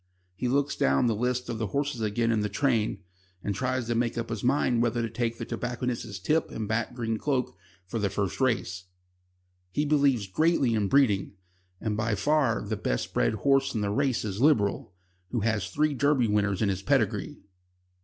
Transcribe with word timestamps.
He 0.35 0.47
looks 0.47 0.75
down 0.75 1.05
the 1.05 1.13
lists 1.13 1.47
of 1.47 1.59
the 1.59 1.67
horses 1.67 2.01
again 2.01 2.31
in 2.31 2.39
the 2.39 2.49
train, 2.49 3.03
and 3.43 3.53
tries 3.53 3.85
to 3.85 3.93
make 3.93 4.17
up 4.17 4.29
his 4.31 4.43
mind 4.43 4.81
whether 4.81 4.99
to 5.03 5.09
take 5.11 5.37
the 5.37 5.45
tobacconist's 5.45 6.17
tip 6.17 6.49
and 6.49 6.67
back 6.67 6.95
Green 6.95 7.19
Cloak 7.19 7.55
for 7.85 7.99
the 7.99 8.09
first 8.09 8.41
race. 8.41 8.85
He 9.71 9.85
believes 9.85 10.25
greatly 10.25 10.73
in 10.73 10.87
breeding, 10.87 11.33
and 11.79 11.95
by 11.95 12.15
far 12.15 12.63
the 12.63 12.77
best 12.77 13.13
bred 13.13 13.35
horse 13.45 13.75
in 13.75 13.81
the 13.81 13.91
race 13.91 14.25
is 14.25 14.41
Liberal, 14.41 14.91
who 15.29 15.41
has 15.41 15.69
three 15.69 15.93
Derby 15.93 16.27
winners 16.27 16.63
in 16.63 16.69
his 16.69 16.81
pedigree. 16.81 17.37